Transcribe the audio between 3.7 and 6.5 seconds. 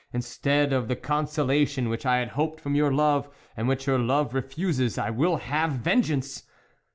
your love re fuses, I will have vengeance.